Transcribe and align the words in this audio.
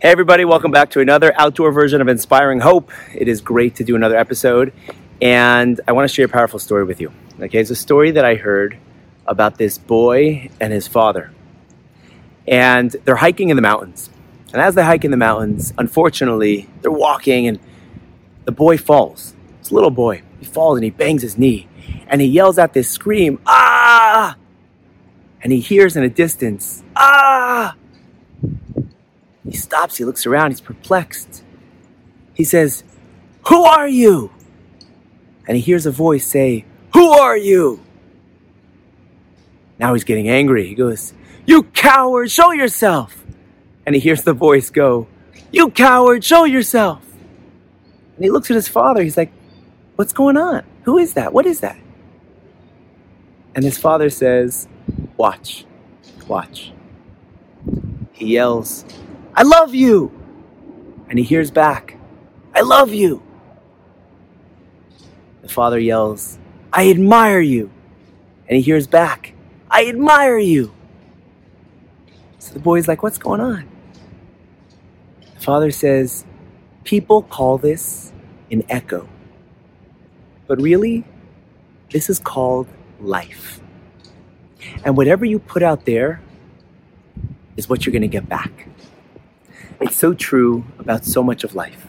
Hey, 0.00 0.10
everybody, 0.10 0.44
welcome 0.44 0.70
back 0.70 0.90
to 0.90 1.00
another 1.00 1.32
outdoor 1.34 1.72
version 1.72 2.00
of 2.00 2.06
Inspiring 2.06 2.60
Hope. 2.60 2.92
It 3.12 3.26
is 3.26 3.40
great 3.40 3.74
to 3.74 3.84
do 3.84 3.96
another 3.96 4.16
episode, 4.16 4.72
and 5.20 5.80
I 5.88 5.90
want 5.90 6.08
to 6.08 6.14
share 6.14 6.26
a 6.26 6.28
powerful 6.28 6.60
story 6.60 6.84
with 6.84 7.00
you. 7.00 7.12
Okay, 7.40 7.58
it's 7.58 7.70
a 7.70 7.74
story 7.74 8.12
that 8.12 8.24
I 8.24 8.36
heard 8.36 8.78
about 9.26 9.58
this 9.58 9.76
boy 9.76 10.50
and 10.60 10.72
his 10.72 10.86
father. 10.86 11.32
And 12.46 12.92
they're 13.04 13.16
hiking 13.16 13.48
in 13.48 13.56
the 13.56 13.62
mountains. 13.62 14.08
And 14.52 14.62
as 14.62 14.76
they 14.76 14.84
hike 14.84 15.04
in 15.04 15.10
the 15.10 15.16
mountains, 15.16 15.74
unfortunately, 15.76 16.70
they're 16.80 16.92
walking 16.92 17.48
and 17.48 17.58
the 18.44 18.52
boy 18.52 18.78
falls. 18.78 19.34
It's 19.58 19.72
a 19.72 19.74
little 19.74 19.90
boy. 19.90 20.22
He 20.38 20.46
falls 20.46 20.78
and 20.78 20.84
he 20.84 20.90
bangs 20.90 21.22
his 21.22 21.36
knee 21.36 21.66
and 22.06 22.20
he 22.20 22.28
yells 22.28 22.56
out 22.56 22.72
this 22.72 22.88
scream, 22.88 23.40
ah! 23.46 24.36
And 25.42 25.52
he 25.52 25.58
hears 25.58 25.96
in 25.96 26.04
a 26.04 26.08
distance, 26.08 26.84
ah! 26.94 27.74
He 29.48 29.56
stops, 29.56 29.96
he 29.96 30.04
looks 30.04 30.26
around, 30.26 30.50
he's 30.50 30.60
perplexed. 30.60 31.42
He 32.34 32.44
says, 32.44 32.84
Who 33.48 33.64
are 33.64 33.88
you? 33.88 34.30
And 35.46 35.56
he 35.56 35.62
hears 35.62 35.86
a 35.86 35.90
voice 35.90 36.26
say, 36.26 36.66
Who 36.92 37.10
are 37.10 37.36
you? 37.36 37.82
Now 39.78 39.94
he's 39.94 40.04
getting 40.04 40.28
angry. 40.28 40.66
He 40.66 40.74
goes, 40.74 41.14
You 41.46 41.62
coward, 41.62 42.30
show 42.30 42.52
yourself. 42.52 43.24
And 43.86 43.94
he 43.94 44.00
hears 44.00 44.22
the 44.22 44.34
voice 44.34 44.68
go, 44.68 45.08
You 45.50 45.70
coward, 45.70 46.22
show 46.22 46.44
yourself. 46.44 47.02
And 48.16 48.24
he 48.24 48.30
looks 48.30 48.50
at 48.50 48.54
his 48.54 48.68
father. 48.68 49.02
He's 49.02 49.16
like, 49.16 49.32
What's 49.96 50.12
going 50.12 50.36
on? 50.36 50.64
Who 50.82 50.98
is 50.98 51.14
that? 51.14 51.32
What 51.32 51.46
is 51.46 51.60
that? 51.60 51.78
And 53.54 53.64
his 53.64 53.78
father 53.78 54.10
says, 54.10 54.68
Watch, 55.16 55.64
watch. 56.28 56.72
He 58.12 58.34
yells, 58.34 58.84
I 59.38 59.42
love 59.42 59.72
you. 59.72 60.10
And 61.08 61.16
he 61.16 61.24
hears 61.24 61.52
back, 61.52 61.96
I 62.56 62.62
love 62.62 62.92
you. 62.92 63.22
The 65.42 65.48
father 65.48 65.78
yells, 65.78 66.40
I 66.72 66.90
admire 66.90 67.38
you. 67.38 67.70
And 68.48 68.56
he 68.56 68.62
hears 68.62 68.88
back, 68.88 69.34
I 69.70 69.86
admire 69.86 70.38
you. 70.38 70.74
So 72.40 72.52
the 72.52 72.58
boy's 72.58 72.88
like, 72.88 73.04
What's 73.04 73.18
going 73.18 73.40
on? 73.40 73.68
The 75.36 75.40
father 75.40 75.70
says, 75.70 76.24
People 76.82 77.22
call 77.22 77.58
this 77.58 78.12
an 78.50 78.64
echo. 78.68 79.08
But 80.48 80.60
really, 80.60 81.04
this 81.92 82.10
is 82.10 82.18
called 82.18 82.66
life. 82.98 83.60
And 84.84 84.96
whatever 84.96 85.24
you 85.24 85.38
put 85.38 85.62
out 85.62 85.86
there 85.86 86.22
is 87.56 87.68
what 87.68 87.86
you're 87.86 87.92
going 87.92 88.02
to 88.02 88.08
get 88.08 88.28
back. 88.28 88.67
It's 89.80 89.96
so 89.96 90.12
true 90.12 90.64
about 90.80 91.04
so 91.04 91.22
much 91.22 91.44
of 91.44 91.54
life. 91.54 91.86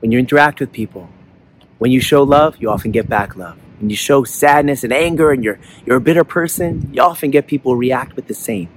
When 0.00 0.10
you 0.10 0.18
interact 0.18 0.58
with 0.58 0.72
people, 0.72 1.08
when 1.78 1.92
you 1.92 2.00
show 2.00 2.24
love, 2.24 2.56
you 2.58 2.68
often 2.68 2.90
get 2.90 3.08
back 3.08 3.36
love. 3.36 3.56
When 3.78 3.90
you 3.90 3.94
show 3.96 4.24
sadness 4.24 4.82
and 4.82 4.92
anger 4.92 5.30
and 5.30 5.44
you're, 5.44 5.60
you're 5.86 5.98
a 5.98 6.00
bitter 6.00 6.24
person, 6.24 6.90
you 6.92 7.00
often 7.00 7.30
get 7.30 7.46
people 7.46 7.76
react 7.76 8.16
with 8.16 8.26
the 8.26 8.34
same. 8.34 8.68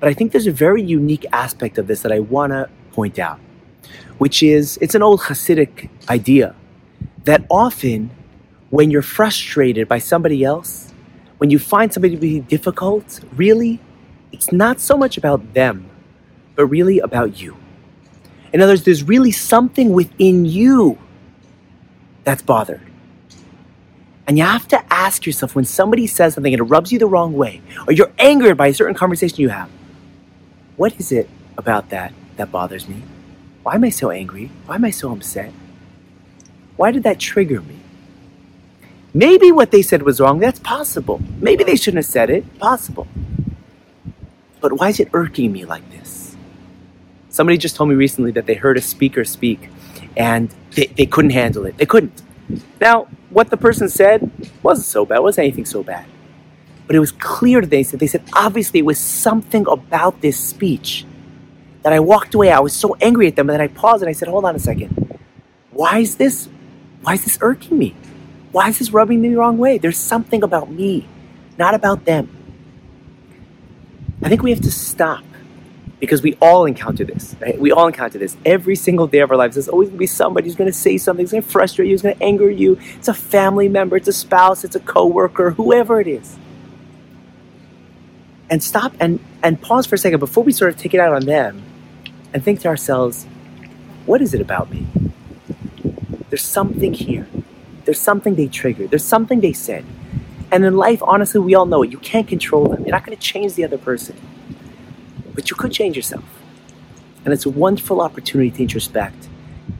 But 0.00 0.08
I 0.08 0.14
think 0.14 0.32
there's 0.32 0.46
a 0.46 0.52
very 0.52 0.82
unique 0.82 1.26
aspect 1.30 1.76
of 1.76 1.88
this 1.88 2.00
that 2.02 2.12
I 2.12 2.20
want 2.20 2.52
to 2.52 2.70
point 2.92 3.18
out, 3.18 3.38
which 4.16 4.42
is 4.42 4.78
it's 4.80 4.94
an 4.94 5.02
old 5.02 5.20
Hasidic 5.20 5.90
idea 6.08 6.54
that 7.24 7.44
often 7.50 8.10
when 8.70 8.90
you're 8.90 9.02
frustrated 9.02 9.88
by 9.88 9.98
somebody 9.98 10.42
else, 10.42 10.94
when 11.36 11.50
you 11.50 11.58
find 11.58 11.92
somebody 11.92 12.14
to 12.14 12.20
be 12.20 12.40
difficult, 12.40 13.20
really, 13.36 13.78
it's 14.32 14.52
not 14.52 14.80
so 14.80 14.96
much 14.96 15.18
about 15.18 15.52
them, 15.52 15.87
but 16.58 16.66
really 16.66 16.98
about 16.98 17.40
you. 17.40 17.56
In 18.52 18.60
other 18.60 18.72
words, 18.72 18.82
there's 18.82 19.04
really 19.04 19.30
something 19.30 19.92
within 19.92 20.44
you 20.44 20.98
that's 22.24 22.42
bothered. 22.42 22.80
And 24.26 24.36
you 24.36 24.42
have 24.42 24.66
to 24.68 24.92
ask 24.92 25.24
yourself 25.24 25.54
when 25.54 25.64
somebody 25.64 26.08
says 26.08 26.34
something 26.34 26.52
and 26.52 26.60
it 26.60 26.64
rubs 26.64 26.90
you 26.90 26.98
the 26.98 27.06
wrong 27.06 27.34
way, 27.34 27.62
or 27.86 27.92
you're 27.92 28.10
angered 28.18 28.56
by 28.56 28.66
a 28.66 28.74
certain 28.74 28.96
conversation 28.96 29.38
you 29.38 29.50
have, 29.50 29.70
what 30.76 30.98
is 30.98 31.12
it 31.12 31.30
about 31.56 31.90
that 31.90 32.12
that 32.38 32.50
bothers 32.50 32.88
me? 32.88 33.04
Why 33.62 33.76
am 33.76 33.84
I 33.84 33.90
so 33.90 34.10
angry? 34.10 34.50
Why 34.66 34.74
am 34.74 34.84
I 34.84 34.90
so 34.90 35.12
upset? 35.12 35.52
Why 36.76 36.90
did 36.90 37.04
that 37.04 37.20
trigger 37.20 37.60
me? 37.60 37.78
Maybe 39.14 39.52
what 39.52 39.70
they 39.70 39.82
said 39.82 40.02
was 40.02 40.20
wrong. 40.20 40.40
That's 40.40 40.58
possible. 40.58 41.22
Maybe 41.38 41.62
they 41.62 41.76
shouldn't 41.76 42.04
have 42.04 42.12
said 42.12 42.30
it. 42.30 42.58
Possible. 42.58 43.06
But 44.60 44.72
why 44.72 44.88
is 44.88 44.98
it 44.98 45.08
irking 45.12 45.52
me 45.52 45.64
like 45.64 45.88
this? 45.92 46.27
Somebody 47.30 47.58
just 47.58 47.76
told 47.76 47.90
me 47.90 47.94
recently 47.94 48.30
that 48.32 48.46
they 48.46 48.54
heard 48.54 48.76
a 48.76 48.80
speaker 48.80 49.24
speak 49.24 49.70
and 50.16 50.54
they, 50.72 50.86
they 50.86 51.06
couldn't 51.06 51.30
handle 51.30 51.66
it. 51.66 51.76
They 51.76 51.86
couldn't. 51.86 52.22
Now, 52.80 53.08
what 53.30 53.50
the 53.50 53.56
person 53.56 53.88
said 53.88 54.30
wasn't 54.62 54.86
so 54.86 55.04
bad, 55.04 55.18
wasn't 55.18 55.44
anything 55.44 55.66
so 55.66 55.82
bad. 55.82 56.06
But 56.86 56.96
it 56.96 57.00
was 57.00 57.12
clear 57.12 57.60
to 57.60 57.66
they 57.66 57.82
said, 57.82 58.00
they 58.00 58.06
said, 58.06 58.24
obviously 58.32 58.80
it 58.80 58.86
was 58.86 58.98
something 58.98 59.66
about 59.68 60.22
this 60.22 60.38
speech 60.38 61.04
that 61.82 61.92
I 61.92 62.00
walked 62.00 62.34
away. 62.34 62.50
I 62.50 62.60
was 62.60 62.72
so 62.72 62.96
angry 63.00 63.26
at 63.26 63.36
them 63.36 63.50
and 63.50 63.54
then 63.54 63.60
I 63.60 63.68
paused 63.68 64.02
and 64.02 64.08
I 64.08 64.12
said, 64.12 64.28
hold 64.28 64.46
on 64.46 64.56
a 64.56 64.58
second. 64.58 65.18
Why 65.70 65.98
is 65.98 66.16
this, 66.16 66.48
why 67.02 67.14
is 67.14 67.24
this 67.24 67.38
irking 67.42 67.78
me? 67.78 67.94
Why 68.52 68.70
is 68.70 68.78
this 68.78 68.90
rubbing 68.90 69.20
me 69.20 69.28
the 69.28 69.36
wrong 69.36 69.58
way? 69.58 69.76
There's 69.76 69.98
something 69.98 70.42
about 70.42 70.70
me, 70.70 71.06
not 71.58 71.74
about 71.74 72.06
them. 72.06 72.34
I 74.22 74.28
think 74.30 74.42
we 74.42 74.50
have 74.50 74.62
to 74.62 74.72
stop 74.72 75.24
because 76.00 76.22
we 76.22 76.36
all 76.40 76.64
encounter 76.64 77.04
this, 77.04 77.34
right? 77.40 77.58
We 77.58 77.72
all 77.72 77.86
encounter 77.86 78.18
this 78.18 78.36
every 78.44 78.76
single 78.76 79.06
day 79.06 79.18
of 79.18 79.30
our 79.30 79.36
lives. 79.36 79.56
There's 79.56 79.68
always 79.68 79.88
going 79.88 79.96
to 79.96 80.00
be 80.00 80.06
somebody 80.06 80.46
who's 80.46 80.54
going 80.54 80.70
to 80.70 80.76
say 80.76 80.96
something, 80.96 81.24
who's 81.24 81.32
going 81.32 81.42
to 81.42 81.48
frustrate 81.48 81.88
you, 81.88 81.94
who's 81.94 82.02
going 82.02 82.16
to 82.16 82.22
anger 82.22 82.50
you. 82.50 82.78
It's 82.96 83.08
a 83.08 83.14
family 83.14 83.68
member, 83.68 83.96
it's 83.96 84.08
a 84.08 84.12
spouse, 84.12 84.64
it's 84.64 84.76
a 84.76 84.80
coworker, 84.80 85.50
whoever 85.50 86.00
it 86.00 86.06
is. 86.06 86.36
And 88.50 88.62
stop 88.62 88.94
and, 89.00 89.20
and 89.42 89.60
pause 89.60 89.86
for 89.86 89.96
a 89.96 89.98
second 89.98 90.20
before 90.20 90.44
we 90.44 90.52
sort 90.52 90.72
of 90.72 90.78
take 90.78 90.94
it 90.94 91.00
out 91.00 91.12
on 91.12 91.24
them 91.24 91.62
and 92.32 92.42
think 92.42 92.60
to 92.60 92.68
ourselves, 92.68 93.24
what 94.06 94.22
is 94.22 94.34
it 94.34 94.40
about 94.40 94.70
me? 94.70 94.86
There's 96.30 96.44
something 96.44 96.94
here. 96.94 97.26
There's 97.84 98.00
something 98.00 98.36
they 98.36 98.46
triggered. 98.46 98.90
There's 98.90 99.04
something 99.04 99.40
they 99.40 99.52
said. 99.52 99.84
And 100.50 100.64
in 100.64 100.76
life, 100.76 101.02
honestly, 101.02 101.40
we 101.40 101.54
all 101.54 101.66
know 101.66 101.82
it. 101.82 101.90
You 101.90 101.98
can't 101.98 102.26
control 102.26 102.68
them. 102.68 102.82
You're 102.82 102.92
not 102.92 103.04
going 103.04 103.16
to 103.16 103.22
change 103.22 103.54
the 103.54 103.64
other 103.64 103.78
person. 103.78 104.16
But 105.38 105.50
you 105.50 105.56
could 105.56 105.70
change 105.70 105.94
yourself. 105.94 106.24
And 107.24 107.32
it's 107.32 107.46
a 107.46 107.48
wonderful 107.48 108.00
opportunity 108.00 108.50
to 108.50 108.62
introspect 108.64 109.28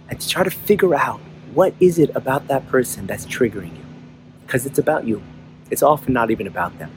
and 0.08 0.20
to 0.20 0.28
try 0.28 0.44
to 0.44 0.50
figure 0.50 0.94
out 0.94 1.18
what 1.52 1.74
is 1.80 1.98
it 1.98 2.14
about 2.14 2.46
that 2.46 2.68
person 2.68 3.08
that's 3.08 3.26
triggering 3.26 3.76
you. 3.76 3.84
Because 4.46 4.66
it's 4.66 4.78
about 4.78 5.08
you. 5.08 5.20
It's 5.68 5.82
often 5.82 6.12
not 6.12 6.30
even 6.30 6.46
about 6.46 6.78
them. 6.78 6.92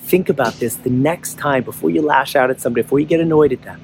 Think 0.00 0.28
about 0.28 0.56
this 0.56 0.76
the 0.76 0.90
next 0.90 1.38
time 1.38 1.64
before 1.64 1.88
you 1.88 2.02
lash 2.02 2.36
out 2.36 2.50
at 2.50 2.60
somebody, 2.60 2.82
before 2.82 3.00
you 3.00 3.06
get 3.06 3.18
annoyed 3.18 3.50
at 3.50 3.62
them. 3.62 3.80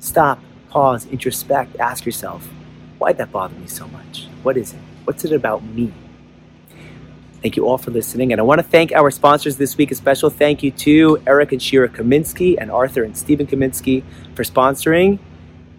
Stop, 0.00 0.40
pause, 0.70 1.04
introspect, 1.04 1.78
ask 1.78 2.06
yourself, 2.06 2.48
why'd 2.96 3.18
that 3.18 3.30
bother 3.30 3.54
me 3.56 3.66
so 3.66 3.86
much? 3.88 4.26
What 4.42 4.56
is 4.56 4.72
it? 4.72 4.80
What's 5.04 5.22
it 5.22 5.32
about 5.32 5.62
me? 5.62 5.92
Thank 7.44 7.58
you 7.58 7.68
all 7.68 7.76
for 7.76 7.90
listening. 7.90 8.32
And 8.32 8.40
I 8.40 8.42
want 8.42 8.60
to 8.60 8.62
thank 8.62 8.90
our 8.92 9.10
sponsors 9.10 9.58
this 9.58 9.76
week. 9.76 9.90
A 9.90 9.94
special 9.94 10.30
thank 10.30 10.62
you 10.62 10.70
to 10.70 11.22
Eric 11.26 11.52
and 11.52 11.60
Shira 11.60 11.90
Kaminsky 11.90 12.56
and 12.58 12.70
Arthur 12.70 13.04
and 13.04 13.14
Stephen 13.14 13.46
Kaminsky 13.46 14.02
for 14.34 14.44
sponsoring 14.44 15.18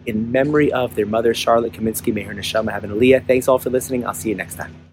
in 0.05 0.31
memory 0.31 0.71
of 0.71 0.93
their 0.93 1.07
mother, 1.07 1.33
Charlotte 1.33 1.73
Kaminsky. 1.73 2.13
May 2.13 2.21
her 2.21 2.35
neshama 2.35 2.71
have 2.71 2.83
an 2.83 2.91
aliyah. 2.91 3.25
Thanks 3.25 3.47
all 3.47 3.57
for 3.57 3.71
listening. 3.71 4.05
I'll 4.05 4.13
see 4.13 4.29
you 4.29 4.35
next 4.35 4.57
time. 4.57 4.84